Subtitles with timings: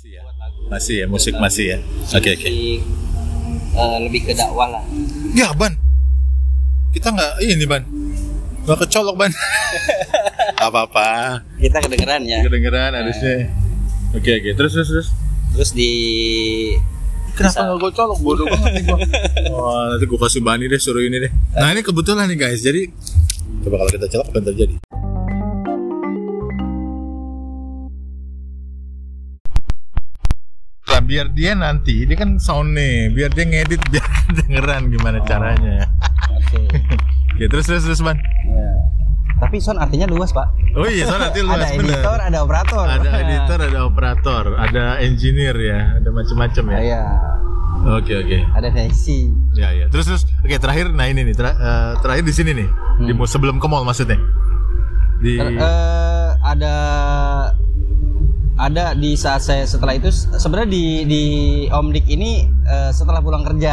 [0.00, 0.22] Masih ya.
[0.24, 0.60] buat lagu.
[0.72, 1.78] Masih ya, musik masih ya.
[2.16, 2.48] Oke oke.
[2.48, 2.80] Musik,
[3.76, 4.84] eh, lebih ke dakwah lah.
[5.36, 5.76] Ya ban,
[6.96, 7.84] kita nggak ini ban,
[8.64, 9.28] nggak kecolok ban.
[10.64, 12.40] Apa-apa, Kita kedengeran ya.
[12.40, 13.52] kedengeran harusnya.
[14.16, 15.08] Oke oke, terus terus terus.
[15.52, 15.92] Terus di
[17.36, 18.98] Kenapa nggak gue colok bodoh banget nih gua.
[19.52, 21.32] Wah nanti gue kasih bani deh suruh ini deh.
[21.60, 22.88] Nah ini kebetulan nih guys, jadi
[23.68, 24.74] coba kalau kita colok apa yang terjadi?
[31.10, 35.90] Biar dia nanti, dia kan sound nih, biar dia ngedit biar kedengeran gimana caranya.
[36.30, 36.70] Oke.
[37.34, 38.14] Oke terus terus terus ban.
[38.46, 38.70] Ya.
[39.42, 40.78] Tapi sound artinya luas, Pak.
[40.78, 41.98] Oh iya, sound nanti luas ada bener.
[41.98, 42.84] editor, ada operator.
[42.86, 46.78] Ada editor, ada operator, ada engineer ya, ada macam-macam ya.
[46.78, 47.02] Iya.
[47.96, 48.38] Oke oke.
[48.54, 49.32] Ada fancy.
[49.56, 49.90] Ya ya.
[49.90, 50.22] Terus terus.
[50.46, 52.68] Oke terakhir, nah ini nih ter- eh, terakhir di sini nih,
[53.02, 54.20] di mall sebelum ke mall maksudnya.
[55.18, 56.74] Di Ter- eh, ada
[58.60, 61.22] ada di saat saya setelah itu sebenarnya di di
[61.66, 63.72] Om Dik ini eh, setelah pulang kerja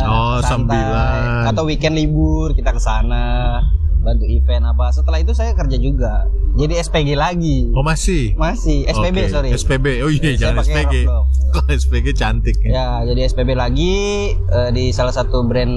[0.00, 1.48] Oh, santai, sambilan.
[1.48, 3.58] atau weekend libur kita ke sana
[3.98, 8.36] bantu event apa setelah itu saya kerja juga jadi SPG lagi oh masih.
[8.36, 9.86] masih SPB Oke, sorry SPB.
[10.00, 10.94] Oh iya, Saya jangan SPG.
[11.54, 12.70] Kalau SPG cantik ya.
[12.70, 13.96] ya jadi SPB lagi
[14.34, 15.72] eh, di salah satu brand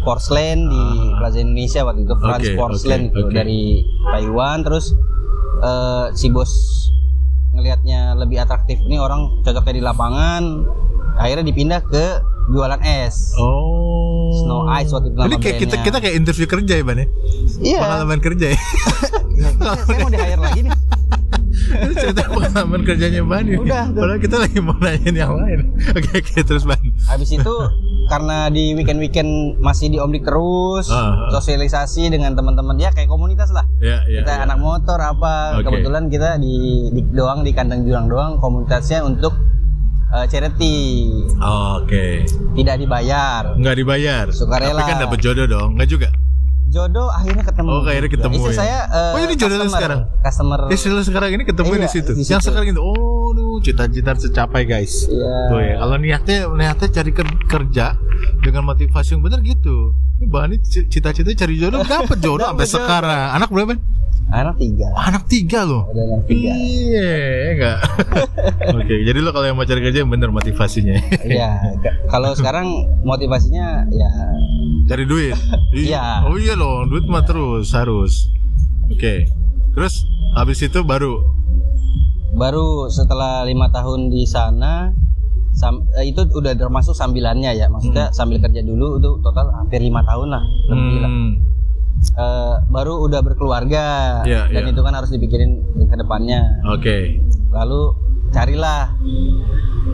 [0.00, 0.82] porcelain di
[1.14, 2.48] Plaza Indonesia waktu itu France Ah.
[2.48, 3.32] Oke, Porcelain oke, itu oke.
[3.32, 3.62] dari
[4.04, 4.84] Taiwan terus
[5.60, 6.50] eh, si bos
[7.82, 10.42] ngelihatnya lebih atraktif ini orang cocoknya di lapangan
[11.18, 12.04] akhirnya dipindah ke
[12.48, 14.30] jualan es Oh.
[14.32, 17.06] Snow Ice waktu itu nama Jadi kayak kita kita kayak interview kerja ya, Ban ya?
[17.60, 18.58] iya Pengalaman kerja ya.
[19.60, 20.72] saya, saya mau di hire lagi nih
[21.72, 23.58] Ini cerita pengalaman kerjanya Ban ya.
[23.60, 24.00] Udah, tuh.
[24.00, 25.60] Padahal kita lagi mau nanyain yang lain.
[25.92, 26.80] Oke oke terus Ban.
[27.08, 27.54] habis itu
[28.12, 31.32] karena di weekend-weekend masih di Omdik terus Ah, ah.
[31.32, 34.20] sosialisasi dengan teman-teman ya kayak komunitas lah Ya ya.
[34.20, 34.44] kita ya.
[34.44, 35.64] anak motor apa Oke.
[35.64, 36.54] kebetulan kita di,
[36.88, 39.32] di doang di kandang jurang doang komunitasnya untuk
[40.10, 41.08] eh, charity
[41.40, 42.28] Oke.
[42.52, 44.24] tidak dibayar Nggak dibayar.
[44.28, 44.76] Sukarela.
[44.76, 45.70] Tapi kan dapat jodoh dong.
[45.74, 46.08] Nggak juga.
[46.68, 48.56] jodoh akhirnya ketemu Oh, akhirnya ketemu Istri ya.
[48.58, 49.76] saya eh, Oh, ini jodohnya customer.
[49.76, 50.00] sekarang?
[50.20, 52.10] customer Istri sekarang ini ketemu Iya, di situ.
[52.10, 52.48] di Yang situ.
[52.48, 53.11] sekarang itu, oh,
[53.62, 55.06] cita-cita tercapai guys.
[55.06, 55.34] Iya.
[55.48, 57.94] Tuh ya, kalau niatnya niatnya cari ker- kerja
[58.38, 59.94] dengan motivasi yang benar gitu.
[60.18, 63.28] Ini Bani cita-cita cari jodoh dapat jodoh sampai sekarang.
[63.32, 63.74] Anak berapa?
[64.32, 65.84] anak tiga Anak tiga loh.
[65.86, 67.12] ada anak tiga Iya,
[67.52, 67.78] enggak.
[68.80, 70.94] Oke, jadi lo kalau yang mau cari kerja yang benar motivasinya.
[71.20, 71.50] Iya,
[72.06, 72.64] kalau sekarang
[73.02, 74.10] motivasinya ya
[74.86, 75.36] cari duit.
[75.74, 76.24] Iya.
[76.24, 78.28] Oh iya loh, duit mah terus harus.
[78.88, 79.28] Oke.
[79.72, 81.31] Terus habis itu baru
[82.42, 84.90] baru setelah lima tahun di sana
[85.52, 90.02] sam- eh, itu udah termasuk sambilannya ya maksudnya sambil kerja dulu itu total hampir lima
[90.02, 91.12] tahun lah lebih lah.
[91.12, 91.32] hmm,
[92.02, 93.86] Eh, baru udah berkeluarga
[94.22, 94.72] Iya, dan iya.
[94.74, 97.22] itu kan harus dipikirin ke depannya Oke.
[97.48, 97.94] lalu
[98.28, 98.90] carilah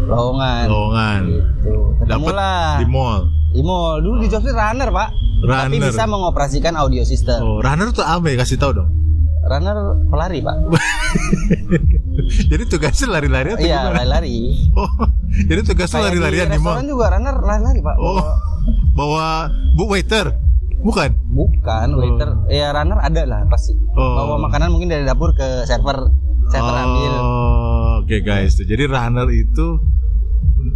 [0.09, 1.21] lowongan Lowongan.
[1.29, 3.29] gitu ketemulah di mall.
[3.51, 5.85] di mall dulu di jobnya runner pak tapi Runner.
[5.85, 8.41] bisa mengoperasikan audio system Oh, runner tuh apa ya?
[8.41, 8.89] Kasih tahu dong.
[9.49, 9.77] Runner
[10.07, 10.57] pelari pak
[12.51, 14.91] jadi tugasnya lari-lari atau iya lari-lari Oh,
[15.45, 16.89] jadi tugasnya lari-larian di restoran mall.
[16.89, 18.23] juga runner lari-lari pak Oh,
[18.93, 20.35] bawa bu waiter.
[20.79, 21.11] Bukan.
[21.29, 22.29] Bukan, waiter.
[22.47, 23.75] Ya runner ada lah pasti.
[23.93, 24.15] Oh.
[24.15, 26.07] Bawa makanan mungkin dari dapur ke server,
[26.47, 27.13] server ambil.
[27.19, 28.55] Oh, oke guys.
[28.55, 29.83] Jadi runner itu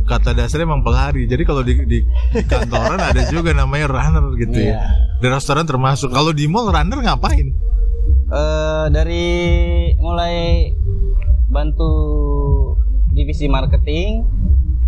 [0.04, 1.26] kata dasarnya emang pelari.
[1.26, 4.74] Jadi kalau di, di, di kantoran ada juga namanya runner gitu Iya.
[4.74, 4.82] ya.
[5.18, 6.10] Di restoran termasuk.
[6.10, 7.54] Kalau di mall runner ngapain?
[8.32, 9.26] Eh, dari
[9.98, 10.72] mulai
[11.46, 11.92] bantu
[13.12, 14.24] divisi marketing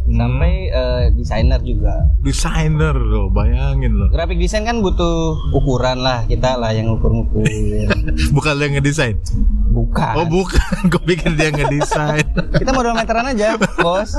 [0.04, 0.20] Hmm.
[0.20, 1.96] sampai eh, desainer juga.
[2.20, 4.12] Desainer loh, bayangin loh.
[4.12, 7.40] Graphic design kan butuh ukuran lah kita lah yang ukur-ukur.
[8.36, 9.16] Bukan lo yang ngedesain.
[9.72, 10.14] Bukan.
[10.14, 10.60] Oh bukan,
[10.92, 12.20] gue pikir dia ngedesain.
[12.60, 14.12] kita modal meteran aja, bos.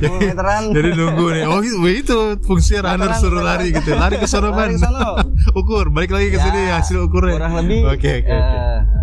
[0.00, 0.62] Modal meteran.
[0.72, 1.44] Jadi nunggu nih.
[1.46, 3.60] Oh itu, itu fungsi runner Meteran, suruh meteran.
[3.60, 3.90] lari gitu.
[3.92, 4.68] Lari ke sono Lari ban.
[4.72, 5.10] ke sono.
[5.52, 7.34] Ukur, balik lagi ke Ya, sini hasil ukurnya.
[7.34, 7.80] Kurang lebih.
[7.86, 8.58] Oke oke eh, oke.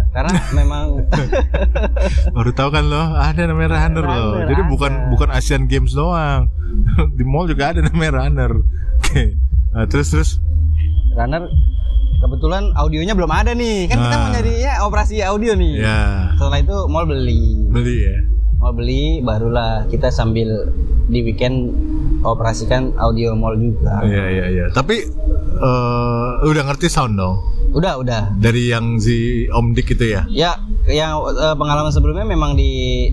[0.10, 0.86] Karena memang
[2.36, 4.28] Baru tahu kan lo, ada namanya runner loh.
[4.34, 4.70] Runner, Jadi ada.
[4.70, 6.50] bukan bukan Asian Games doang.
[7.18, 8.52] Di mall juga ada namanya runner.
[8.98, 9.36] Oke.
[9.70, 10.32] Nah, terus terus.
[11.14, 11.50] runner
[12.18, 14.20] kebetulan audionya belum ada nih kan kita Ah.
[14.20, 18.18] mau nyari ya operasi audio nih Ya, setelah itu mall beli beli ya.
[18.56, 20.70] mall beli barulah kita sambil
[21.08, 21.74] di weekend
[22.24, 24.66] operasikan audio mall juga Iya iya iya.
[24.72, 25.06] Tapi
[25.58, 27.38] eh, udah ngerti sound dong
[27.68, 30.24] udah udah dari yang si Om Dik itu ya.
[30.32, 30.56] ya
[30.88, 33.12] yang eh, pengalaman sebelumnya memang di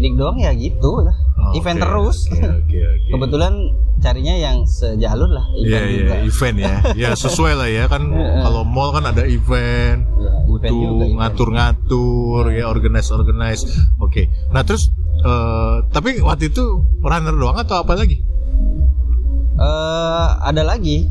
[0.00, 3.08] Lig doang ya gitu lah Oh, event oke, terus Oke oke oke.
[3.10, 3.52] kebetulan
[3.98, 6.74] carinya yang sejalur lah Iya event iya juga event ya.
[7.02, 12.70] Ya sesuai lah ya kan kalau mall kan ada event, Ya, event butuh ngatur-ngatur ya
[12.70, 13.66] organize organize.
[13.98, 14.30] Oke.
[14.54, 16.62] Nah terus eh, tapi waktu itu
[17.02, 18.22] runner doang atau apa lagi?
[19.62, 21.06] Eh, ada lagi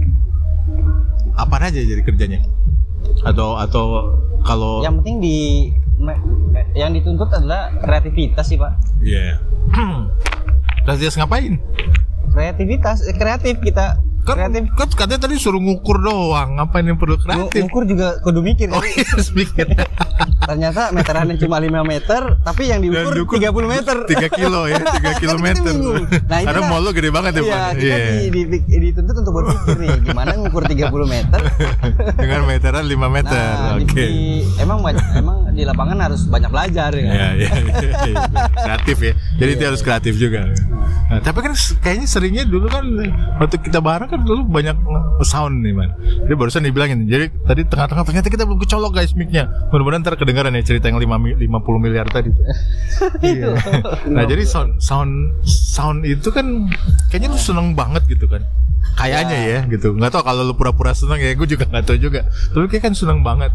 [1.34, 2.44] Apa aja jadi kerjanya?
[3.24, 3.86] Atau atau
[4.44, 5.38] kalau yang penting di
[6.74, 9.40] yang dituntut adalah kreativitas sih pak Iya.
[10.86, 11.56] Terus ngapain?
[12.32, 16.54] kreativitas eh, kreatif kita Kan, kreatif kan katanya tadi suruh ngukur doang.
[16.54, 17.66] Ngapain yang perlu kreatif?
[17.66, 18.94] ngukur juga kudu mikir Oh kali.
[18.94, 19.66] iya, harus mikir.
[20.42, 25.14] Ternyata meterannya cuma 5 meter tapi yang diukur diukur 30 meter 3 kilo ya, 3
[25.22, 25.72] kilometer.
[25.72, 26.04] bingung.
[26.24, 27.70] Nah, itu Karena mall lo gede banget ya, Iya, Pak.
[27.72, 31.40] kita di, di, di- dituntut untuk berpikir nih gimana ngukur 30 meter.
[32.22, 33.38] Dengan meteran 5 meter.
[33.54, 34.02] Nah, Oke.
[34.02, 34.78] di- emang
[35.14, 37.04] emang di lapangan harus banyak belajar ya.
[37.04, 38.18] Iya, iya, iya, iya.
[38.58, 39.14] kreatif ya.
[39.38, 40.48] Jadi itu harus kreatif juga.
[41.08, 41.52] Nah, tapi kan
[41.84, 42.88] kayaknya seringnya dulu kan
[43.38, 44.74] waktu kita bareng kan dulu banyak
[45.22, 45.92] sound nih man.
[46.24, 47.04] Jadi barusan dibilangin.
[47.04, 49.52] Jadi tadi tengah-tengah ternyata kita belum kecolok guys mic-nya.
[49.70, 51.52] Mudah-mudahan ntar kedengaran ya cerita yang 5 mi- 50
[51.84, 52.32] miliar tadi.
[53.22, 53.58] Iya.
[54.08, 56.70] Nah jadi sound sound sound itu kan
[57.12, 58.40] kayaknya lu seneng banget gitu kan.
[58.96, 59.92] Kayaknya ya gitu.
[59.92, 62.24] Nggak tahu kalau lu pura-pura seneng ya gue juga nggak tahu juga.
[62.54, 63.52] Tapi kayak kan seneng banget.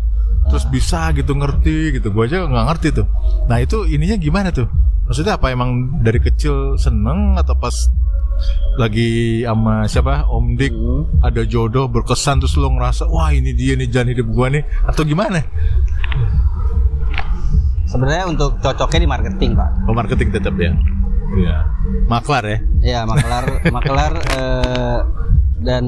[0.52, 2.12] Terus bisa gitu ngerti gitu.
[2.12, 3.06] Gue aja nggak ngerti tuh.
[3.49, 4.67] Nah itu ininya gimana tuh?
[5.06, 7.75] Maksudnya apa emang dari kecil seneng atau pas
[8.76, 10.75] lagi sama siapa Om Dik
[11.25, 15.06] ada jodoh berkesan terus lo ngerasa wah ini dia nih jalan hidup gua nih atau
[15.06, 15.40] gimana?
[17.96, 19.70] Sebenarnya untuk cocoknya di marketing, Pak.
[19.88, 20.72] Oh marketing tetap ya.
[21.32, 21.56] Iya.
[22.06, 22.58] Maklar ya.
[22.78, 23.44] Iya, makelar
[23.76, 24.98] makelar eh,
[25.58, 25.84] dan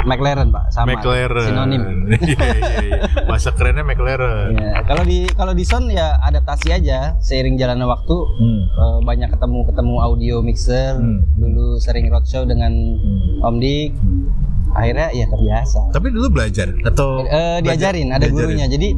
[0.00, 0.96] McLaren, Pak, sama.
[0.96, 1.44] McLaren.
[1.44, 1.82] Sinonim.
[2.10, 3.00] Iya iya iya.
[3.22, 4.56] Bahasa kerennya McLaren.
[4.56, 8.60] Ya, kalau di kalau di sound ya adaptasi aja seiring jalannya waktu Hmm.
[8.64, 11.20] eh, banyak ketemu ketemu audio mixer Hmm.
[11.36, 12.72] dulu sering roadshow dengan
[13.38, 13.92] Om Dik
[14.70, 18.32] akhirnya ya terbiasa Tapi dulu belajar atau Eh, belajar- diajarin ada diajarin?
[18.32, 18.88] gurunya jadi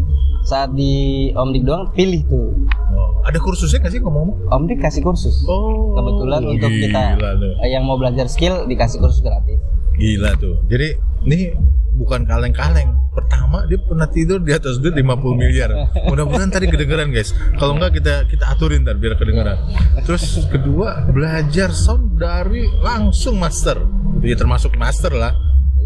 [0.43, 0.93] saat di
[1.33, 2.51] Om Dik doang pilih tuh
[2.93, 4.51] Oh, ada kursusnya nggak sih ngomong-ngomong?
[4.51, 5.95] Om Dik kasih kursus Oh.
[5.95, 7.53] kebetulan untuk kita gila tuh.
[7.65, 9.59] yang mau belajar skill dikasih kursus gratis
[9.93, 10.57] Gila tuh.
[10.67, 10.89] Jadi
[11.29, 11.53] ini
[11.95, 12.97] bukan kaleng-kaleng.
[13.13, 15.69] Pertama dia pernah tidur di atas duit 50 miliar.
[16.09, 17.37] Mudah-mudahan tadi kedengeran guys.
[17.61, 19.61] Kalau enggak kita kita aturin ntar biar kedengeran.
[20.09, 23.85] Terus kedua belajar sound dari langsung master.
[24.25, 25.37] Ya termasuk master lah.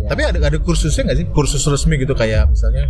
[0.06, 0.08] Iya.
[0.08, 1.26] Tapi ada ada kursusnya nggak sih?
[1.28, 2.86] Kursus resmi gitu kayak misalnya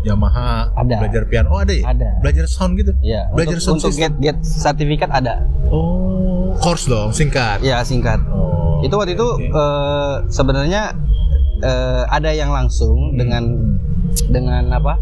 [0.00, 0.96] Yamaha Ada.
[0.96, 1.50] belajar piano.
[1.50, 1.84] Oh ada ya?
[1.84, 2.08] Ada.
[2.20, 2.94] Belajar sound gitu.
[3.00, 4.14] ya Belajar untuk, sound untuk system.
[4.16, 7.58] get get sertifikat ada Oh, course dong, singkat.
[7.60, 10.94] ya singkat Oh, itu waktu itu eh, sebenarnya
[11.60, 13.76] eh, ada yang langsung dengan
[14.26, 14.96] dengan apa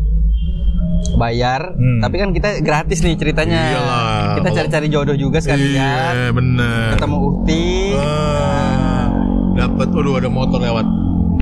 [1.15, 2.01] bayar Hmm.
[2.01, 4.35] tapi kan kita gratis nih ceritanya Iyalah.
[4.35, 6.91] kita cari-cari jodoh juga sekalian Iya, bener.
[6.93, 9.07] ketemu ukti Ah,
[9.55, 10.87] dapat waduh ada motor lewat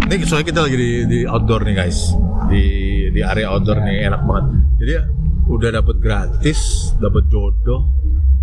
[0.06, 1.98] ini soalnya kita lagi di, di outdoor nih guys.
[2.46, 2.62] Di
[3.10, 4.44] di area outdoor nih enak banget.
[4.78, 4.92] Jadi
[5.46, 6.58] udah dapat gratis
[6.98, 7.86] dapat jodoh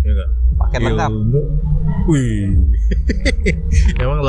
[0.00, 1.10] ya enggak Paket lengkap.
[1.10, 1.42] ilmu.
[2.06, 2.52] Wih.
[4.02, 4.20] Emang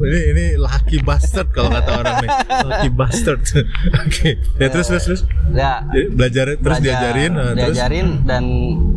[0.00, 2.30] ini ini lucky bastard kalau kata orang nih.
[2.64, 3.40] Lucky bastard.
[4.06, 4.38] Oke.
[4.56, 5.22] Ya terus terus terus.
[5.52, 5.82] Ya.
[5.90, 7.56] Jadi belajar terus belajar- diajarin terus?
[7.58, 8.44] diajarin dan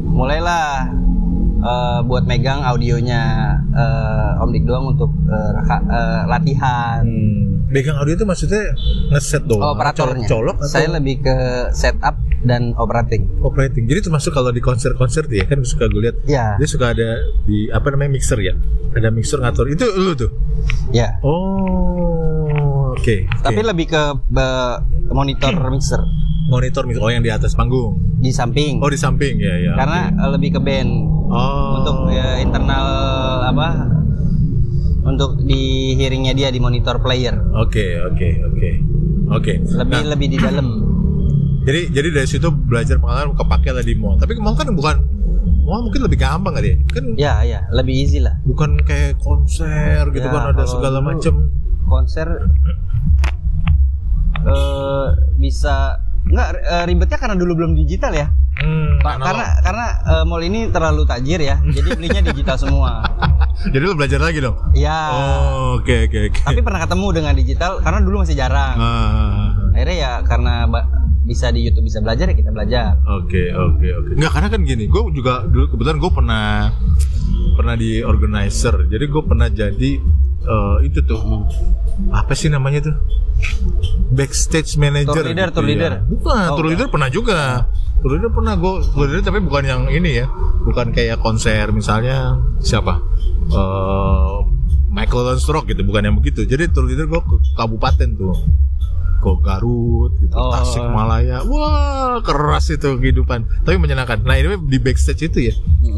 [0.07, 0.87] mulailah
[1.67, 3.23] eh, buat megang audionya
[3.69, 7.03] eh, Om Dik doang untuk reka- eh, latihan.
[7.03, 8.63] Hmm, megang audio itu maksudnya
[9.09, 9.75] ngeset doang?
[9.75, 10.25] Operatornya.
[10.25, 10.69] Colok atau?
[10.69, 11.35] Saya lebih ke
[11.71, 13.27] setup dan operating.
[13.41, 13.85] Operating.
[13.85, 16.15] Jadi termasuk kalau di konser-konser dia kan suka gue lihat.
[16.23, 17.09] Ya dia suka ada
[17.43, 18.53] di apa namanya mixer ya.
[18.93, 19.67] Ada mixer ngatur.
[19.67, 20.31] Itu lu tuh.
[20.89, 22.26] ya Oh,
[22.97, 23.15] oke.
[23.23, 23.41] oke.
[23.41, 26.01] tapi lebih ke be- monitor mixer
[26.47, 27.97] monitor mixer oh yang di atas panggung.
[28.17, 29.71] di samping Oh di samping ya ya.
[29.75, 30.89] karena eh, lebih ke band
[31.27, 32.87] oh untuk ya, internal
[33.45, 33.67] apa
[35.03, 35.61] untuk di
[35.95, 38.69] hearingnya dia di monitor player Oke oke oke
[39.29, 39.53] oke.
[39.77, 40.67] lebih Nah, lebih di dalam
[41.63, 44.15] jadi jadi dari situ belajar pengalaman kepake lah di mall.
[44.15, 45.03] Tapi mall kan bukan
[45.63, 46.77] mall mungkin lebih gampang kali ya.
[46.87, 51.51] Kan ya ya lebih easy lah bukan kayak konser gitu Ya, kan ada segala macam.
[51.87, 52.27] Konser
[54.43, 58.27] eh bisa nggak eh, ribetnya karena dulu belum digital ya
[58.57, 63.05] Hmm, Pak, karena karena eh, mall ini terlalu tajir ya jadi belinya digital semua
[63.73, 64.57] jadi lu belajar lagi dong.
[64.73, 66.39] ya Oh, oke oke oke.
[66.41, 70.65] tapi pernah ketemu dengan digital karena dulu masih jarang Ah, akhirnya ya karena
[71.21, 74.09] bisa di YouTube bisa belajar ya kita belajar Oke oke oke.
[74.17, 76.45] Enggak karena kan gini, gue juga dulu kebetulan gue pernah
[77.53, 78.89] pernah di organizer.
[78.89, 79.91] Jadi gue pernah jadi
[80.43, 81.19] eh, itu tuh
[82.13, 82.95] apa sih namanya tuh
[84.11, 85.13] backstage manager.
[85.13, 85.69] Tour leader, gitu tour ya.
[85.69, 85.91] leader.
[86.05, 86.71] Bukan, Oh, tour bukan.
[86.73, 87.39] leader pernah juga.
[87.97, 90.25] Tour leader pernah gue tour leader tapi bukan yang ini ya,
[90.61, 93.01] bukan kayak konser misalnya siapa
[93.47, 94.35] eh
[94.87, 96.41] Michael Lansrock gitu, bukan yang begitu.
[96.43, 98.33] Jadi tour leader gue ke kabupaten tuh
[99.17, 100.53] ke Garut gitu, Oh.
[100.53, 101.41] Tasik Malaya.
[101.43, 103.45] Wah, keras itu kehidupan.
[103.65, 104.21] Tapi menyenangkan.
[104.21, 105.53] Nah, ini di backstage itu ya.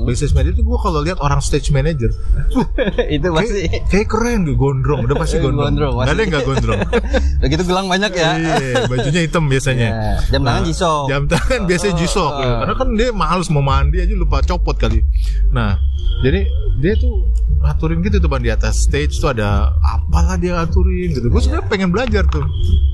[0.07, 2.07] Backstage manager itu gua kalau lihat orang stage manager,
[2.55, 2.67] uh,
[3.15, 5.03] itu pasti kayak, kayak keren tuh, gondrong.
[5.03, 5.75] Udah pasti gondrong.
[5.75, 6.79] Gondrong, Gak ada yang gak gondrong.
[7.39, 8.29] Udah gitu gelang banyak ya.
[8.39, 9.89] Iya, bajunya hitam biasanya.
[9.89, 11.03] Iya, jam tangan jisok.
[11.11, 12.31] Jam tangan biasanya jisok.
[12.31, 12.57] Oh.
[12.63, 15.03] Karena kan dia males mau mandi aja lupa copot kali.
[15.51, 15.75] Nah,
[16.20, 16.41] jadi
[16.79, 17.27] dia tuh
[17.60, 21.27] aturin gitu tuh ban di atas stage tuh ada apalah dia aturin gitu.
[21.27, 22.44] Gue sebenarnya pengen belajar tuh.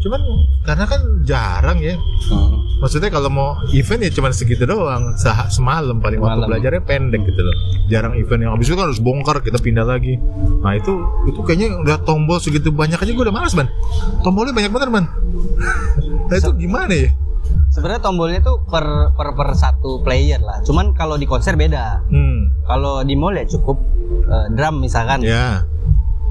[0.01, 0.21] Cuman
[0.65, 1.93] karena kan jarang ya.
[2.29, 2.65] Hmm.
[2.81, 7.41] Maksudnya kalau mau event ya cuman segitu doang, Se- semalam paling waktu belajarnya pendek gitu
[7.41, 7.55] loh.
[7.87, 10.17] Jarang event yang habis itu kan harus bongkar kita pindah lagi.
[10.61, 10.93] Nah itu
[11.29, 13.69] itu kayaknya udah tombol segitu banyak aja gue udah males ban.
[14.21, 15.05] Tombolnya banyak banget ban.
[16.29, 17.09] nah itu gimana ya?
[17.75, 20.63] Sebenarnya tombolnya tuh per, per per satu player lah.
[20.63, 22.07] Cuman kalau di konser beda.
[22.07, 23.75] Hmm, Kalau di mall ya cukup
[24.25, 25.59] eh, drum misalkan ya,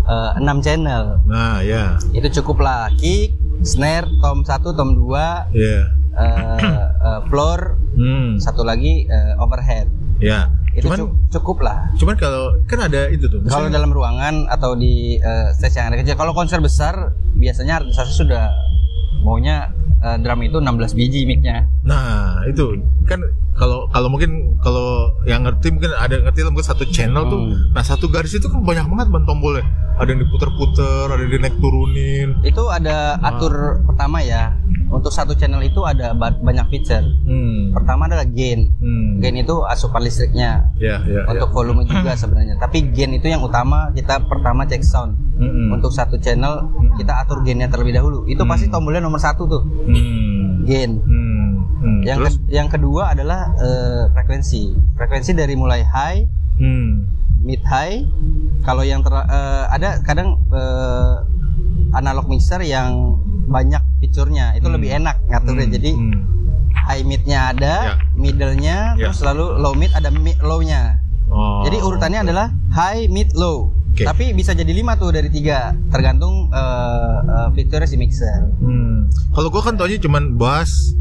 [0.04, 1.20] eh, 6 channel.
[1.24, 2.88] nah ya, Itu cukup lah.
[2.96, 5.84] Kick, snare, tom 1, tom 2, ya,
[6.14, 6.58] eh,
[6.98, 9.84] eh, floor, hmm, satu lagi eh, overhead.
[10.18, 10.48] ya.
[10.74, 11.86] Itu Cuman, cu- cukup lah.
[11.94, 13.38] cuman kalau kan ada itu tuh.
[13.44, 16.16] Kalau dalam ruangan atau di eh, stage yang ada kecil.
[16.16, 18.50] Kalau konser besar biasanya artis sudah
[19.22, 19.70] maunya
[20.04, 21.64] eh, drum itu 16 biji mic-nya.
[21.88, 22.76] Nah itu
[23.08, 23.24] kan
[23.56, 27.40] kalau kalau mungkin kalau yang ngerti mungkin ada yang ngerti lah mungkin satu channel tuh.
[27.40, 27.72] Hmm.
[27.72, 29.64] Nah satu garis itu kan banyak banget ban tombolnya.
[29.94, 32.28] Ada yang diputer-puter, ada yang dinaik turunin.
[32.42, 34.50] Itu ada atur pertama ya.
[34.94, 37.02] Untuk satu channel itu ada ba- banyak feature.
[37.24, 37.72] Hmm.
[37.72, 38.70] Pertama adalah gain.
[38.76, 39.18] Hmm.
[39.18, 40.70] Gain itu asupan listriknya.
[40.76, 41.26] Ya ya.
[41.26, 42.54] Untuk volume juga sebenarnya.
[42.56, 45.18] Tapi gain itu yang utama kita pertama cek sound.
[45.34, 45.70] Hmm.
[45.70, 48.24] Untuk satu channel kita atur gainnya terlebih dahulu.
[48.24, 48.50] Itu Hmm.
[48.50, 49.62] pasti tombolnya nomor satu tuh.
[49.84, 50.62] Hmm.
[50.62, 50.98] Gain.
[51.00, 51.50] Hmm.
[51.76, 52.00] Hmm.
[52.02, 52.34] Yang Terus?
[52.38, 54.62] ke- yang kedua adalah eh, frekuensi.
[54.94, 56.22] Frekuensi dari mulai high,
[56.56, 57.04] Hmm.
[57.40, 58.06] mid high.
[58.62, 61.14] Kalau yang ter, eh, ada kadang eh,
[61.92, 64.74] analog mixer yang banyak itu Hmm.
[64.78, 65.66] lebih enak ngaturnya.
[65.66, 65.74] Hmm.
[65.74, 66.14] Jadi Hmm.
[66.86, 67.94] high midnya ada, Ya.
[68.14, 69.10] middle-nya, Ya.
[69.10, 71.02] terus lalu low mid ada mi- low-nya.
[71.26, 71.64] Oh.
[71.64, 73.74] Jadi urutannya adalah high, mid, low.
[73.90, 74.02] Oke.
[74.02, 78.50] Tapi bisa jadi lima tuh dari tiga, tergantung eh, eh, fiturnya si mixer.
[78.58, 79.06] Hmm.
[79.30, 80.94] Kalau gua kan taunya cuman bass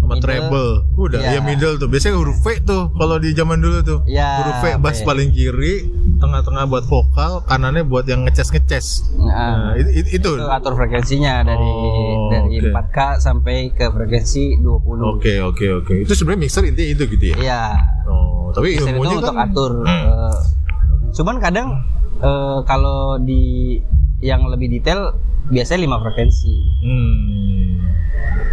[0.00, 0.24] sama Middle.
[0.24, 0.72] treble.
[0.98, 1.30] Udah, Iya.
[1.30, 1.86] ya middle tuh.
[1.86, 3.98] Biasanya huruf V tuh kalau di zaman dulu tuh.
[4.04, 5.84] Iya, huruf V bass paling kiri,
[6.22, 9.10] tengah-tengah buat vokal, kanannya buat yang ngeces-ngeces.
[9.18, 10.30] Nah, Nah, itu, itu, itu.
[10.32, 12.70] itu atur frekuensinya dari Oh, dari oke.
[12.70, 15.18] 4K sampai ke frekuensi 20.
[15.18, 15.94] Oke, oke, oke.
[15.98, 17.36] Itu sebenarnya mixer intinya itu gitu ya.
[17.36, 17.62] Iya.
[18.06, 19.72] Oh, tapi Mixer itu ilmunya untuk kan atur.
[19.82, 20.02] Hmm.
[20.06, 20.36] eh,
[21.12, 21.68] cuman kadang
[22.16, 23.42] eh, kalau di
[24.20, 26.54] yang lebih detail biasanya 5 frekuensi.
[26.80, 27.14] Hmm.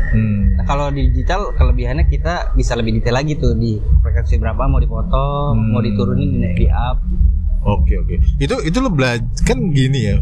[0.09, 0.37] Hmm.
[0.57, 4.77] Nah, kalau di digital kelebihannya kita bisa lebih detail lagi tuh di frekuensi berapa mau
[4.77, 5.69] dipotong, Hmm.
[5.69, 6.97] mau diturunin, di, di up.
[7.63, 8.15] Oke, oke.
[8.39, 10.17] Itu itu lo belajar kan gini ya.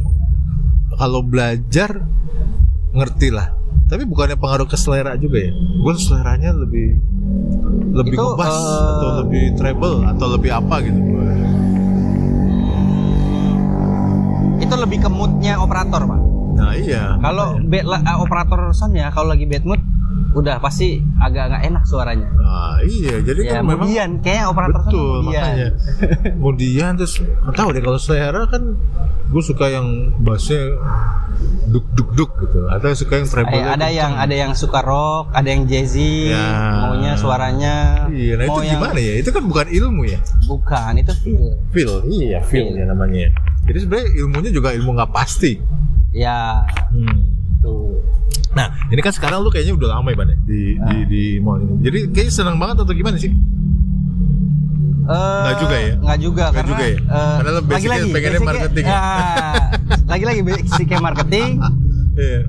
[0.98, 2.02] Kalau belajar
[2.98, 3.54] ngerti lah.
[3.88, 5.52] Tapi bukannya pengaruh ke selera juga ya?
[5.54, 7.00] Gue seleranya lebih
[7.94, 11.00] lebih Itu, ngebas eh, atau lebih treble atau lebih apa gitu.
[14.58, 16.20] Itu lebih ke moodnya operator, Pak.
[16.58, 17.16] Nah iya.
[17.22, 19.82] Kalau eh, operator sound ya kalau lagi bad mood
[20.38, 22.30] udah pasti agak nggak enak suaranya.
[22.32, 23.18] Nah, iya.
[23.20, 25.42] Jadi Ya, kan memang kemudian kayak operator betul kemudian.
[25.44, 25.70] makanya.
[26.38, 27.14] Kemudian terus
[27.52, 28.64] tahu deh kalau selera kan
[29.28, 30.78] gue suka yang bassnya
[31.68, 35.30] duk duk duk gitu atau suka yang treble Eh, ada yang ada yang suka rock,
[35.32, 36.48] ada yang jazzy, Ya.
[36.82, 37.76] maunya suaranya.
[38.08, 39.14] Iya, nah itu yang- gimana ya?
[39.18, 40.20] Itu kan bukan ilmu ya.
[40.46, 41.44] Bukan, itu feel.
[41.70, 42.78] Feel, iya feel Feel.
[42.78, 43.28] ya namanya.
[43.64, 45.60] Jadi sebenarnya ilmunya juga ilmu nggak pasti.
[46.10, 47.27] Ya, Hmm.
[48.58, 51.04] Nah, ini kan sekarang lu kayaknya udah lama ya, Ban, ya, di, di Ah.
[51.06, 51.74] di mall ini.
[51.80, 53.30] Jadi kayaknya senang banget atau gimana sih?
[55.08, 55.94] Eh, Nggak juga ya?
[55.96, 56.98] Nggak juga Nggak karena juga ya?
[56.98, 58.98] eh, Karena lo basicnya lagi-lagi, pengennya basicnya- marketing ya?
[58.98, 59.64] Ah,
[60.06, 61.50] lagi-lagi basicnya marketing.
[62.18, 62.42] Iya.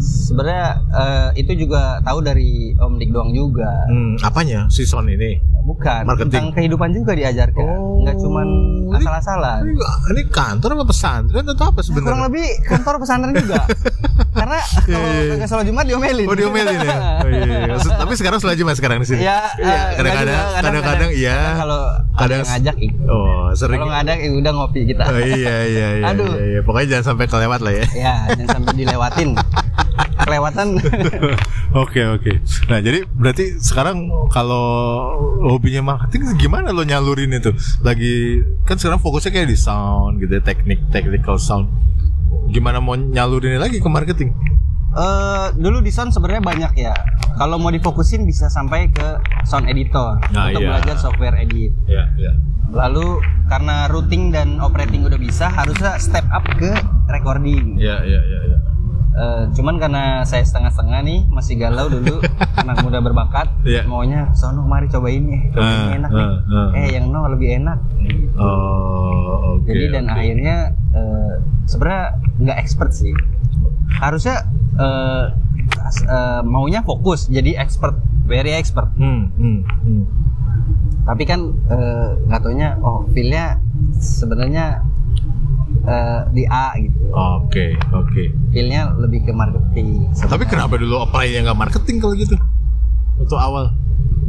[0.00, 3.68] Sebenarnya eh, itu juga tahu dari Om Dik doang juga.
[3.86, 5.36] Hmm, apanya si Son ini?
[5.70, 6.26] Bukan, Marketing.
[6.26, 7.62] tentang kehidupan juga diajarkan.
[7.64, 8.02] Oh.
[8.02, 8.48] Nggak cuman
[8.90, 9.60] asal-asalan.
[9.62, 9.72] Ini,
[10.10, 12.22] ini kantor apa pesantren atau apa Kurang sebenarnya?
[12.26, 13.60] lebih kantor pesantren juga.
[14.40, 15.32] Karena kalau Iya, iya, iya.
[15.32, 16.26] kagak sholat Jumat diomelin.
[16.26, 16.96] Oh diomelin ya?
[17.20, 17.74] Oh, iya, iya.
[17.76, 19.22] Tapi sekarang selaju mas sekarang di sini.
[19.22, 21.38] Ya, Iya, kadang-kadang, kadang-kadang iya.
[21.54, 22.92] kalau ada Kadang- ngajak ih.
[23.06, 23.78] Oh, sering.
[23.78, 25.04] Kalau nggak ada ya udah ngopi kita.
[25.04, 26.06] Oh iya iya iya.
[26.10, 26.30] Aduh.
[26.32, 26.60] iya, iya.
[26.60, 27.84] Pokoknya jangan sampai kelewat lah ya.
[27.92, 29.30] Ya, jangan sampai dilewatin.
[30.30, 30.78] Kelewatan.
[31.82, 32.42] Oke oke.
[32.66, 34.62] Nah jadi berarti sekarang kalau
[35.42, 37.50] hobinya marketing gimana lo nyalurin itu?
[37.82, 41.66] Lagi kan sekarang fokusnya kayak di sound gitu ya, teknik technical sound.
[42.50, 44.34] Gimana mau nyalurinnya lagi ke marketing?
[44.90, 46.94] Eh, dulu di sound sebenarnya banyak ya.
[47.38, 50.70] Kalau mau difokusin bisa sampai ke sound editor Nah, untuk iya.
[50.74, 51.70] belajar software edit.
[51.86, 52.34] Ya ya.
[52.70, 56.70] Lalu karena routing dan operating udah bisa, harusnya step up ke
[57.06, 57.78] recording.
[57.78, 58.40] Ya ya ya.
[58.46, 58.58] ya.
[59.10, 62.22] Eh, cuman karena saya setengah-setengah nih masih galau dulu
[62.62, 63.82] anak muda berbakat Iya.
[63.82, 66.68] maunya sono mari cobain nih cobain ini enak nih ah, ah.
[66.78, 67.78] eh yang no lebih enak
[68.38, 69.66] Oh, oke.
[69.66, 70.14] jadi dan oke.
[70.14, 70.56] akhirnya
[70.92, 71.32] eh,
[71.64, 72.04] sebenarnya
[72.38, 73.10] nggak expert sih
[73.92, 74.46] harusnya
[75.80, 80.02] as- eh, maunya fokus jadi expert very expert Hmm, hmm, hmm.
[81.02, 81.50] tapi kan
[82.24, 83.58] nggak taunya oh feelnya
[83.92, 84.86] sebenarnya
[85.90, 88.22] eh, di A gitu Oke, oke.
[88.48, 92.38] feelnya lebih ke marketing Tapi kenapa dulu apply-nya nggak marketing kalau gitu?
[93.16, 93.74] Untuk awal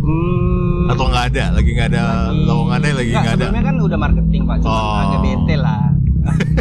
[0.01, 1.53] Hmm, atau nggak ada?
[1.53, 2.03] Lagi nggak ada
[2.33, 3.45] lowongannya lagi Nggak, ada.
[3.45, 4.97] sebelumnya kan udah marketing pak cuma Oh.
[4.99, 5.81] agak bete lah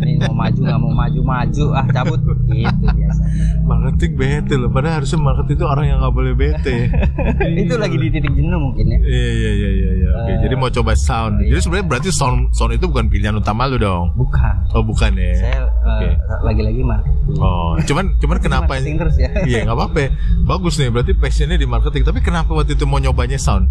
[0.00, 3.22] ini mau maju nggak mau maju maju ah cabut gitu biasa
[3.62, 4.66] Marketing bete loh.
[4.68, 6.90] Padahal harusnya marketing itu orang yang nggak boleh bete.
[7.62, 10.10] itu lagi di titik jenuh mungkin ya Iya iya iya iya.
[10.12, 11.38] Oke, Eh, jadi mau coba sound.
[11.40, 11.54] iya.
[11.54, 14.10] Jadi sebenarnya berarti sound sound itu bukan pilihan utama lu dong.
[14.14, 15.32] bukan Oh bukan ya.
[15.36, 16.08] saya Oke.
[16.08, 18.66] eh, lagi-lagi marketing Oh, cuman cuman kenapa?
[18.68, 20.02] marketing terus ya Iya nggak apa-apa.
[20.44, 20.90] Bagus nih.
[20.90, 22.02] Berarti passionnya di marketing.
[22.02, 23.70] Tapi kenapa waktu itu mau nyobanya sound?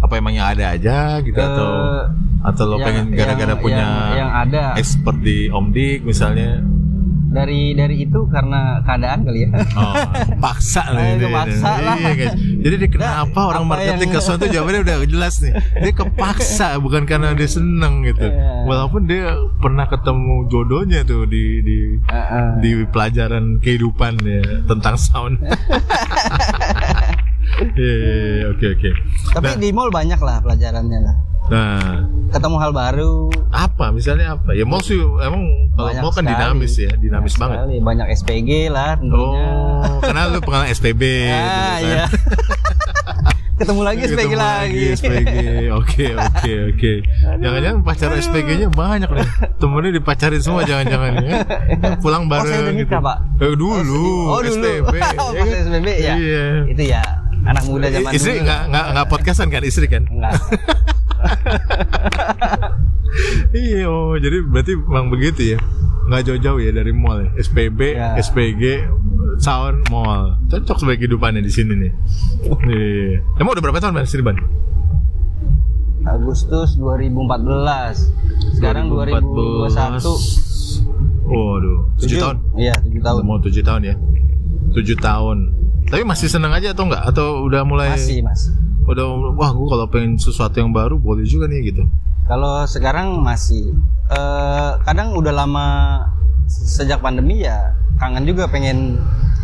[0.00, 2.04] Apa emangnya ada aja gitu atau Eh,
[2.42, 6.60] atau lo yang- pengen gara-gara yang- punya yang, yang ada expert di Om Dik misalnya?
[7.30, 9.94] dari dari itu karena keadaan kali ya Oh,
[10.36, 11.22] paksa loh Eh, ini.
[11.22, 11.94] kepaksa lah.
[11.94, 12.34] Iya, guys.
[12.58, 15.52] Jadi dia kenapa orang apa marketing yang- ke sound itu jawabannya udah jelas nih.
[15.78, 18.26] Dia kepaksa bukan karena dia seneng gitu.
[18.26, 18.66] Iya.
[18.66, 19.30] Walaupun dia
[19.62, 22.46] pernah ketemu jodohnya tuh di di Heeh.
[22.58, 25.38] di pelajaran kehidupan ya tentang sound.
[27.70, 28.90] Iya, iya, iya, oke oke.
[29.30, 31.98] tapi Nah, di mall banyak lah pelajarannya lah nah,
[32.30, 33.14] ketemu hal baru
[33.50, 34.52] apa misalnya apa?
[34.52, 35.42] Ya mall sih emang
[35.74, 36.30] kalau mall kan sekali.
[36.30, 37.56] dinamis ya, dinamis Banyak banget.
[37.58, 37.76] sekali.
[37.82, 39.46] banyak SPG lah tentunya
[39.80, 41.40] Oh, karena lu pengalaman SPB gitu ah
[41.74, 41.80] kan.
[41.82, 42.04] iya
[43.58, 45.34] ketemu lagi SPG Ketemu lagi, SPG.
[45.70, 46.92] Oke, oke, oke.
[47.36, 49.28] Jangan-jangan pacar SPG-nya banyak nih.
[49.60, 51.44] Temennya dipacarin semua jangan-jangan ya.
[52.00, 52.80] Pulang Oh, saya bareng udah gitu.
[52.80, 53.18] nikah, Pak.
[53.38, 54.04] Eh, dulu.
[54.28, 54.94] oh dulu SPB.
[55.18, 55.60] oh, ya kan?
[55.62, 56.46] SPB ya Iya.
[56.66, 57.02] itu ya
[57.42, 60.04] anak muda zaman istri dulu nggak nggak nggak podcastan kan istri kan?
[60.06, 60.34] enggak
[63.52, 65.58] iya, oh, jadi berarti memang begitu ya.
[66.08, 67.30] Nggak jauh-jauh ya dari mall ya.
[67.38, 68.16] SPB, Ya.
[68.16, 68.88] SPG,
[69.36, 70.40] sound mall.
[70.48, 71.92] Cocok sebagai kehidupannya di sini nih.
[72.66, 73.20] Iya.
[73.36, 74.38] Emang udah berapa tahun Ban istri Ban?
[76.00, 80.00] Agustus 2014 sekarang 2021
[81.28, 82.36] Waduh, 7 tahun.
[82.56, 83.94] iya 7 tahun Mau 7 tahun ya.
[84.72, 85.38] 7 tahun.
[85.90, 87.02] Tapi masih seneng aja atau enggak?
[87.04, 88.46] Atau udah mulai masih mas
[88.82, 91.82] udah wah gua kalau pengen sesuatu yang baru boleh juga nih gitu.
[92.24, 93.70] kalau sekarang masih
[94.10, 95.66] Eh, kadang udah lama
[96.48, 98.98] sejak pandemi ya kangen juga pengen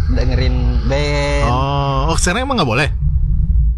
[0.08, 2.88] dengerin band Oh, oh sekarang emang nggak boleh?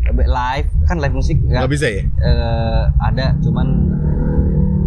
[0.09, 2.01] live kan live musik Nggak ya, bisa ya?
[2.01, 3.69] eh, ada cuman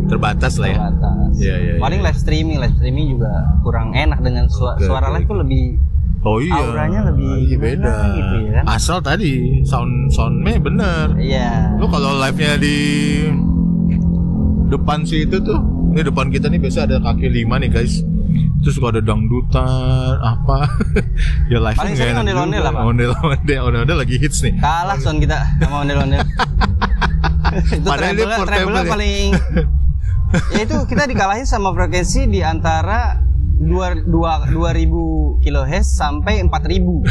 [0.07, 0.77] Terbatas lah ya.
[0.81, 1.31] terbatas.
[1.37, 5.23] Iya, iya, Paling live streaming, live streaming juga kurang enak dengan su- Oke, suara live
[5.23, 5.77] tuh lebih
[6.21, 6.53] Oh iya.
[6.53, 7.93] Auranya lebih iya, beda.
[8.13, 8.63] gitu ya kan?
[8.69, 11.17] Asal tadi sound soundnya bener.
[11.17, 11.73] iya.
[11.81, 12.77] Lu kalau live-nya di
[14.69, 15.59] depan sih itu tuh,
[15.91, 18.05] ini depan kita nih biasa ada kaki lima nih guys.
[18.61, 20.69] Terus suka ada dangdutan apa
[21.51, 22.83] ya live Paling sering ondel-ondel lah, Pak.
[22.85, 26.21] ondel ondel ondel lagi hits nih Kalah son kita sama ondel-ondel.
[27.75, 28.83] itu Padahal portable treble ya.
[28.85, 29.25] paling
[30.55, 33.19] ya itu kita dikalahin sama frekuensi di antara
[33.59, 35.03] dua dua dua ribu
[35.39, 36.99] kilohertz sampai empat ribu.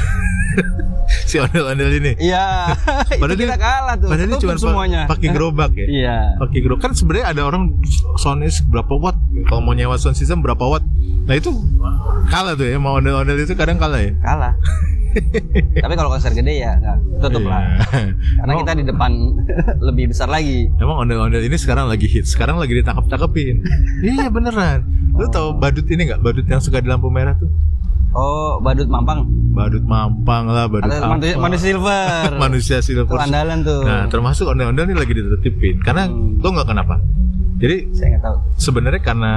[1.24, 2.74] si ondel ondel ini Iya.
[3.22, 4.10] Padahal kita kalah tuh.
[4.10, 5.02] padahal cuma semuanya.
[5.06, 6.16] pakai gerobak ya Iya.
[6.36, 7.70] pakai gerobak kan sebenarnya ada orang
[8.16, 9.14] soundnya berapa watt
[9.46, 10.82] kalau mau nyewa sound system berapa watt
[11.24, 11.54] nah itu
[12.26, 14.54] kalah tuh ya mau ondel ondel itu kadang kalah ya Kalah.
[15.82, 17.58] Tapi kalau konser gede ya nggak tutup lah.
[17.58, 18.14] Iya.
[18.36, 19.10] Karena Emang- kita di depan
[19.82, 20.70] lebih besar lagi.
[20.78, 23.58] Emang ondel-ondel ini sekarang lagi hit, sekarang lagi ditangkap-tangkepin.
[24.00, 24.86] iya beneran.
[25.10, 26.22] Lu tau badut ini nggak?
[26.22, 27.50] Badut yang suka di lampu merah tuh?
[28.10, 29.22] Oh, badut mampang.
[29.50, 32.28] Badut mampang lah, badut Ada manusia, manusia silver.
[32.36, 33.16] manusia Itu silver.
[33.16, 33.82] andalan tuh.
[33.82, 35.78] Nah, termasuk ondel-ondel ini lagi ditertipin.
[35.80, 36.38] Karena Hmm.
[36.38, 36.98] lo nggak kenapa?
[37.56, 38.36] Jadi Saya nggak tahu.
[38.56, 39.32] sebenarnya karena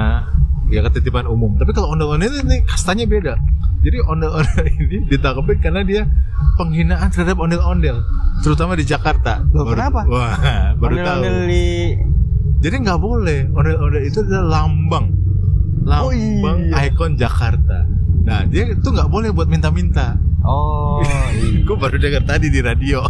[0.66, 1.54] ya ketitipan umum.
[1.54, 3.34] Tapi kalau ondel-ondel ini kastanya beda.
[3.80, 6.02] Jadi ondel-ondel ini ditangkepin karena dia
[6.54, 8.00] penghinaan terhadap ondel-ondel,
[8.40, 9.44] terutama di Jakarta.
[9.50, 10.02] Loh, kenapa?
[10.10, 10.34] Wah,
[10.74, 11.20] baru tahu.
[11.20, 11.66] Ondel-ondel di
[12.58, 15.12] Jadi nggak boleh ondel-ondel itu adalah lambang,
[15.84, 16.88] Oh, lambang iya.
[16.88, 17.84] ikon Jakarta.
[18.24, 20.16] Nah dia itu nggak boleh buat minta-minta.
[20.44, 21.00] Oh,
[21.32, 21.64] iya.
[21.68, 23.00] Gue baru dengar tadi di radio.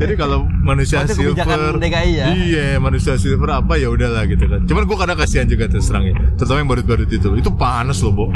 [0.00, 2.26] Jadi kalau manusia silver, DKI ya?
[2.32, 4.64] iya manusia silver apa ya udahlah gitu kan.
[4.64, 7.28] Cuman gue kadang kasihan juga terus terang ya, terutama yang badut-badut itu.
[7.36, 8.26] Itu panas loh, Bo.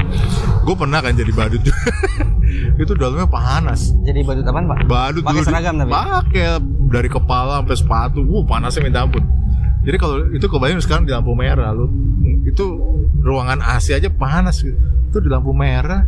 [0.65, 1.65] Gue pernah kan jadi badut
[2.83, 3.97] itu dalamnya panas.
[4.05, 4.79] Jadi badut apaan, Pak?
[4.85, 5.93] Badut Pakai seragam tapi?
[5.93, 6.45] Pakai
[6.93, 8.21] dari kepala sampai sepatu.
[8.25, 9.25] Wuh, panasnya minta ampun.
[9.81, 11.89] Jadi kalau itu kebayang sekarang di lampu merah lu
[12.47, 12.65] itu
[13.21, 14.77] ruangan AC aja panas gitu.
[15.11, 16.07] Itu di lampu merah,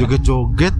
[0.00, 0.72] joget-joget,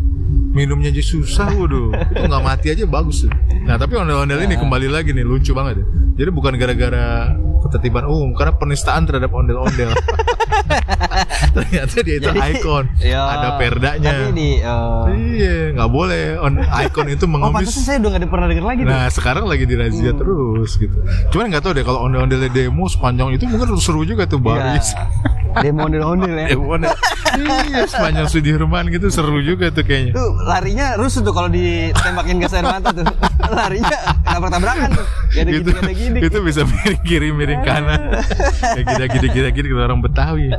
[0.56, 1.92] minumnya aja susah, waduh.
[1.92, 3.28] Itu nggak mati aja bagus.
[3.68, 5.84] Nah tapi ondel-ondel ini kembali lagi nih lucu banget.
[5.84, 5.86] ya.
[6.24, 9.90] Jadi bukan gara-gara ketertiban umum, karena penistaan terhadap ondel-ondel.
[11.56, 14.12] Ternyata dia itu Jadi, ikon, ya, ada perdanya.
[14.12, 16.24] Tapi di eh, Iya, nggak boleh.
[16.40, 17.68] On, icon itu Oh, mengemis.
[17.68, 18.92] pantesan saya udah gak pernah denger lagi tuh.
[18.92, 20.96] Nah sekarang lagi dirazia terus gitu.
[21.30, 24.92] Cuman nggak tahu deh kalau ondel-ondel demo sepanjang itu mungkin seru juga tuh baris.
[24.96, 25.41] Iya.
[25.60, 26.46] Demo ondel-ondel ya.
[26.56, 26.94] Demo ondel.
[27.42, 30.12] iya sepanjang Sudirman gitu seru juga tuh kayaknya.
[30.16, 33.04] Tuh larinya rusuh tuh kalau ditembakin gas air mata tuh.
[33.52, 35.06] larinya nabrak-tabrakan tuh.
[35.32, 36.18] Gak ada itu, gini, gak ada gini.
[36.20, 38.00] itu bisa miring kiri miring kanan
[38.76, 40.52] kayak kita gini gini gini kita orang Betawi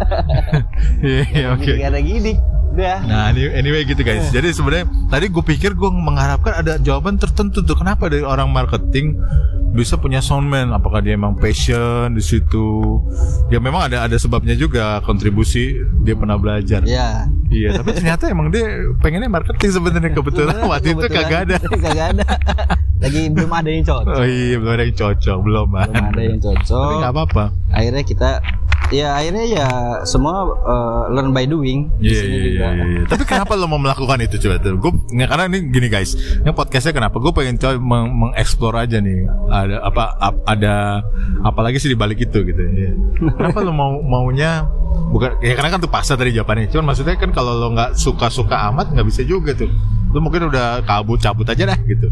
[1.06, 2.34] iya iya, oke Gak ada gini.
[2.74, 3.06] Udah.
[3.06, 4.34] Nah, anyway gitu guys.
[4.34, 9.14] Jadi sebenarnya tadi gue pikir gue mengharapkan ada jawaban tertentu tuh kenapa dari orang marketing
[9.74, 10.70] bisa punya soundman.
[10.70, 13.02] Apakah dia emang passion di situ?
[13.50, 15.74] Ya memang ada ada sebabnya juga kontribusi
[16.06, 16.86] dia pernah belajar.
[16.86, 17.26] Ya.
[17.50, 18.66] Iya, tapi ternyata emang dia
[18.98, 21.56] pengennya marketing sebenarnya kebetulan waktu itu Kebetulan kagak ada.
[21.86, 22.26] kagak ada.
[23.04, 24.16] Lagi belum ada yang cocok.
[24.16, 26.90] Oh iya, belum ada yang cocok, belum Belum ada yang Tapi cocok.
[27.02, 27.44] nggak apa-apa.
[27.74, 28.30] Akhirnya kita
[28.90, 29.68] ya akhirnya ya
[30.04, 32.66] semua eh, learn by doing di Iya sini iya juga.
[32.70, 32.84] iya.
[32.86, 33.02] iya.
[33.06, 34.76] Tapi kenapa lo mau melakukan itu coba tuh?
[34.76, 34.92] Gue
[35.22, 37.16] karena ini gini guys, yang podcastnya kenapa?
[37.16, 39.24] Gue pengen coba meng mengeksplor aja nih.
[39.48, 41.00] Ada apa ap- ada
[41.42, 42.60] apalagi sih di balik itu gitu.
[42.60, 42.92] Iya.
[43.34, 44.68] Kenapa lo mau maunya
[45.10, 45.40] bukan?
[45.40, 46.68] Ya karena kan tuh paksa tadi jawabannya.
[46.68, 49.72] Cuman maksudnya kan kalau lo nggak suka-suka amat nggak bisa juga tuh.
[50.10, 52.12] Lo mungkin udah kabut cabut aja dah gitu.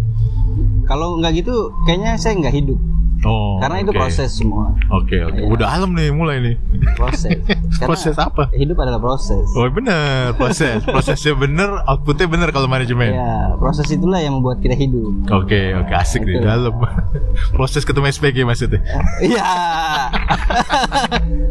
[0.84, 2.80] Kalau nggak gitu kayaknya saya nggak hidup.
[3.22, 3.62] Oh.
[3.62, 4.74] Karena itu proses semua.
[4.90, 5.38] Oke oke.
[5.38, 5.46] Iya.
[5.46, 6.56] Udah alam nih mulai nih.
[6.94, 7.38] Proses.
[7.78, 8.50] Karena Proses apa?
[8.52, 9.46] Hidup adalah proses.
[9.54, 13.14] Oh bener proses prosesnya bener outputnya bener kalau manajemen.
[13.14, 15.14] Ya, proses itulah yang membuat kita hidup.
[15.30, 16.44] Oke, oke asik di Itu.
[16.44, 16.74] dalam.
[17.56, 18.82] Proses ketemu SPG maksudnya.
[19.22, 19.46] Iya.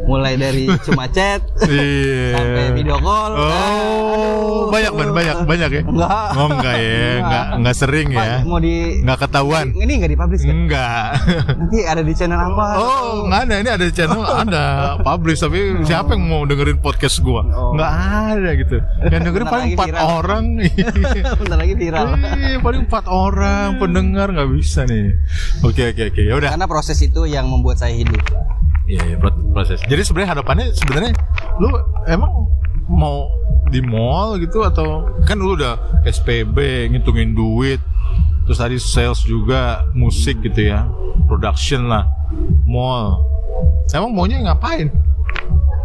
[0.04, 2.34] Mulai dari cuma chat Iya.
[2.34, 3.30] sampai video call.
[3.30, 4.68] Oh, Aduh.
[4.70, 5.82] banyak ban, banyak, banyak ya.
[5.82, 6.28] Enggak.
[6.34, 8.42] Oh enggak ya, enggak enggak sering ya.
[8.42, 9.66] Mau di Enggak ketahuan.
[9.72, 10.54] Ini enggak dipublish kan?
[10.56, 11.08] Enggak.
[11.60, 12.64] Nanti ada di channel apa?
[12.80, 13.54] Oh, enggak ada.
[13.60, 14.64] Ini ada di channel, ada
[15.04, 17.44] publish tapi siapa yang mau dengerin podcast gua?
[17.52, 17.76] Oh.
[17.76, 17.92] Enggak
[18.32, 18.76] ada gitu.
[19.12, 20.44] Yang dengerin Bentar paling empat orang.
[21.44, 22.04] Bentar lagi viral.
[22.16, 25.12] Iya, paling empat orang pendengar nggak bisa nih.
[25.60, 26.20] Oke, oke, oke.
[26.24, 26.50] Ya udah.
[26.56, 28.24] Karena proses itu yang membuat saya hidup.
[28.88, 29.84] Iya, iya pro- proses.
[29.84, 31.12] Jadi sebenarnya harapannya sebenarnya
[31.60, 31.68] lu
[32.08, 32.32] emang
[32.88, 33.28] mau
[33.70, 37.78] di mall gitu atau kan lu udah SPB ngitungin duit
[38.50, 40.82] terus tadi sales juga musik gitu ya.
[41.30, 42.02] Production lah.
[42.66, 43.22] Mall.
[43.94, 44.90] Emang maunya ngapain?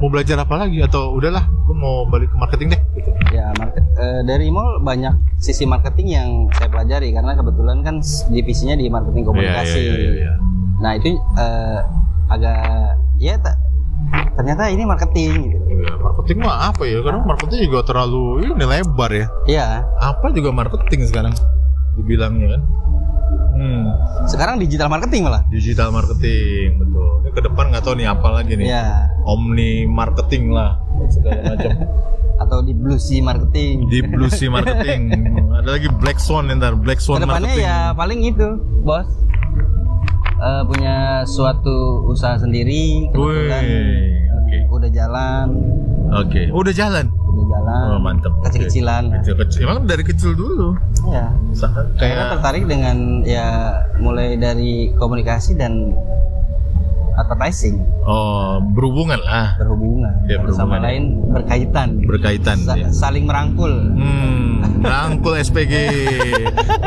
[0.01, 0.81] Mau belajar apa lagi?
[0.81, 3.13] Atau udahlah gue mau balik ke marketing deh gitu.
[3.29, 7.13] Ya, market, eh, dari mall banyak sisi marketing yang saya pelajari.
[7.13, 8.01] Karena kebetulan kan
[8.33, 9.77] divisinya di marketing komunikasi.
[9.77, 10.33] Iya, iya, iya, iya.
[10.81, 11.79] Nah, itu eh,
[12.33, 12.65] agak
[13.21, 13.61] ya ta-
[14.41, 15.65] ternyata ini marketing gitu.
[15.69, 16.97] Iya, marketing mah apa ya?
[17.05, 19.27] Karena marketing juga terlalu ini lebar ya.
[19.45, 19.85] Iya.
[20.01, 21.37] apa juga marketing sekarang
[21.95, 22.61] dibilangnya kan
[23.53, 23.83] hmm.
[24.25, 25.43] Sekarang digital marketing malah.
[25.47, 28.85] digital marketing betul ini ke depan nggak tahu nih apa lagi nih Iya.
[29.23, 31.71] omni marketing lah segala macam
[32.35, 33.87] Atau di blue sea marketing.
[33.87, 35.01] di blue sea marketing
[35.57, 38.47] ada lagi black swan ntar black swan Ke depannya marketing ya paling itu,
[38.81, 39.07] bos.
[40.35, 44.57] Eh, punya suatu usaha sendiri kebetulan Wih, eh, oke.
[44.75, 45.45] udah jalan
[46.13, 47.07] oke Oh, udah jalan
[47.65, 47.89] jalan.
[47.91, 48.33] Oh mantep.
[48.45, 50.77] Kecil-kecilan kecil kecil emang dari kecil dulu?
[51.09, 55.93] Ya Karena kayak tertarik dengan ya mulai dari komunikasi dan
[57.17, 60.81] advertising oh berhubungan lah berhubungan Ya, Satu sama berhubungan.
[60.81, 62.87] lain berkaitan berkaitan Sa- ya.
[62.89, 65.73] saling merangkul Hmm, rangkul SPG.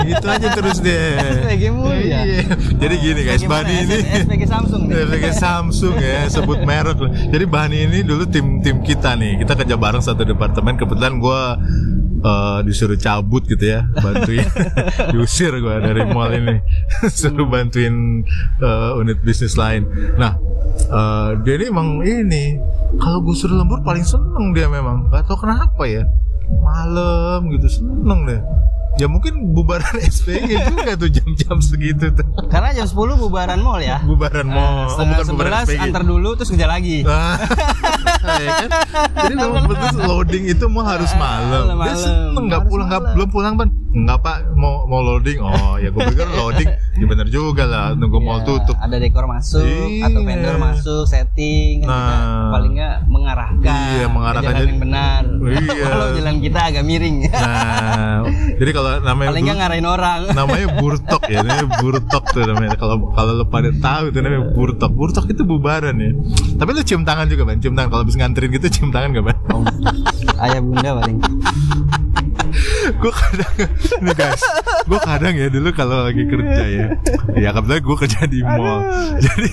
[0.04, 1.18] Itu aja terus deh.
[1.18, 2.22] SPG mulu ya?
[2.22, 2.42] Iya.
[2.74, 6.98] Jadi gini guys, Bani ini SPG Samsung nih SPG Samsung ya, sebut merek.
[7.28, 9.38] Jadi Bani ini dulu tim tim kita nih.
[9.38, 10.74] Kita kerja bareng satu departemen.
[10.74, 11.58] Kebetulan gua
[12.20, 14.46] eh, disuruh cabut gitu ya, bantuin
[15.12, 16.58] diusir gua dari mall ini.
[17.18, 18.24] Suruh bantuin
[18.62, 19.86] eh, unit bisnis lain.
[20.16, 20.36] Nah,
[20.88, 22.44] eh, dia ini emang ini
[22.96, 25.12] kalau gue suruh lembur paling seneng dia memang.
[25.12, 26.08] Gak tau kenapa ya.
[26.48, 28.40] Malam gitu seneng deh.
[28.98, 32.26] Ya mungkin bubaran SPG juga tuh jam-jam segitu tuh.
[32.46, 35.80] karena jam 10 bubaran mall ya Bubaran Eh, mall, oh, setengah bukan bubaran 11 SPG.
[35.80, 37.36] antar dulu terus kerja lagi Ah,
[38.38, 38.70] ya kan?
[39.16, 41.62] Jadi memang betul loading itu mau harus malam.
[41.64, 41.96] Dia malam.
[41.96, 45.38] seneng nggak pulang nggak belum pulang ban Enggak pak, mau mau loading.
[45.38, 47.86] Oh ya gue pikir loading, ya bener juga lah.
[47.92, 48.76] Nunggu mall Ya, tutup.
[48.78, 50.06] Ada dekor masuk Iya.
[50.06, 51.82] atau vendor masuk, setting.
[51.82, 51.98] kan Nah.
[51.98, 52.16] kita
[52.48, 53.86] paling nggak mengarahkan.
[53.90, 55.22] Iya, mengarahkan jalan jadi- yang benar.
[55.26, 55.84] Iya.
[55.88, 57.16] Kalau jalan kita agak miring.
[57.28, 58.18] Nah,
[58.54, 60.20] jadi kalau namanya paling nggak ngarahin orang.
[60.38, 62.72] namanya burtok ya, namanya burtok tuh namanya.
[62.74, 64.90] Kalau kalau lu pada tahu itu namanya burtok.
[64.90, 66.10] Burtok itu bubaran ya.
[66.54, 67.58] Tapi lu cium tangan juga, Ban.
[67.58, 69.36] Cium tangan kalau habis nganterin gitu cium tangan gak, Ban?
[69.50, 69.62] Oh,
[70.40, 71.18] ayah bunda paling.
[72.92, 73.52] Gue kadang
[74.00, 74.42] nih guys.
[74.84, 76.86] Gue kadang ya dulu kalau lagi kerja ya.
[77.36, 78.80] Ya kebetulan gue kerja di mall.
[79.18, 79.50] Jadi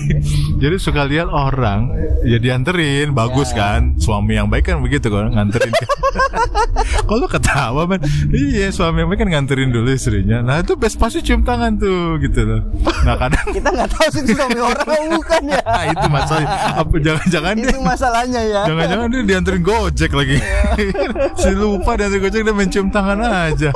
[0.56, 1.92] jadi suka lihat orang
[2.24, 3.12] ya dianterin.
[3.12, 3.78] Bagus Ya.
[3.78, 3.94] kan?
[3.96, 5.30] Suami yang baik kan begitu kan?
[5.30, 5.72] Nganterin
[7.06, 8.00] kalau ketawa man
[8.32, 10.40] iya suami yang baik kan nganterin dulu istrinya.
[10.40, 12.60] Nah itu best pasti cium tangan tuh gitu loh.
[13.04, 15.60] Nah kadang Kita nggak tahu sih suami orang atau bukan ya.
[15.66, 18.62] nah, itu masalah apa jangan-jangan dia itu masalahnya ya.
[18.66, 20.36] Jangan-jangan dia dianterin Gojek lagi.
[21.42, 23.70] si lupa dianterin Gojek dia main cium tangan aja.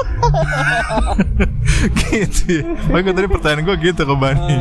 [2.11, 2.63] gitu ya.
[2.89, 4.57] Makanya tadi pertanyaan gue gitu ke Bani.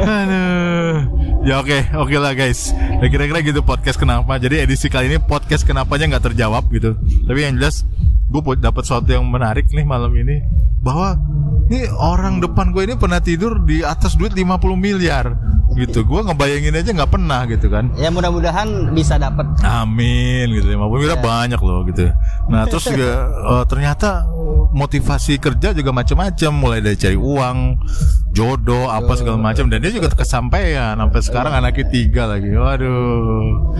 [0.00, 0.96] Aduh.
[1.40, 2.72] Ya oke, oke lah guys.
[3.00, 4.36] Ya kira-kira gitu podcast kenapa.
[4.36, 6.94] Jadi edisi kali ini podcast kenapanya nggak terjawab gitu.
[7.00, 7.82] Tapi yang jelas
[8.30, 10.38] gue dapat sesuatu yang menarik nih malam ini
[10.80, 11.18] bahwa
[11.66, 15.34] ini orang depan gue ini pernah tidur di atas duit 50 miliar
[15.72, 16.02] gitu.
[16.02, 17.90] Gue ngebayangin aja nggak pernah gitu kan.
[17.94, 19.46] Ya mudah-mudahan bisa dapat.
[19.62, 21.22] Amin gitu 50 miliar Ya.
[21.22, 22.10] banyak loh gitu.
[22.46, 24.26] Nah terus juga eh, ternyata
[24.70, 27.58] motivasi kerja juga macam-macam mulai dari cari uang,
[28.30, 32.50] jodoh apa segala macam dan dia juga kesampaian sampai sekarang anaknya tiga lagi.
[32.54, 33.74] Waduh.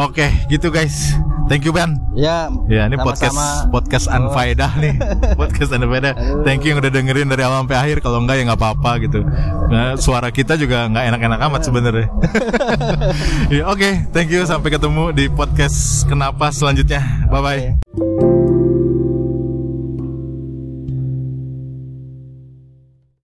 [0.00, 1.14] Oke gitu guys.
[1.50, 1.98] Thank you Ben.
[2.14, 2.46] Ya.
[2.70, 3.34] Ya ini podcast
[3.74, 4.94] podcast Anfaedah nih
[5.40, 6.14] podcast Anfaedah.
[6.46, 7.96] Thank you yang udah dengerin dari awal sampai akhir.
[8.06, 9.26] Kalau enggak ya nggak apa-apa gitu.
[9.66, 12.06] Nah, suara kita juga nggak enak-enak amat sebenarnya.
[13.54, 14.46] ya, Oke, thank you.
[14.46, 17.02] Sampai ketemu di podcast Kenapa selanjutnya.
[17.26, 17.62] Bye bye.
[17.98, 18.09] Oke.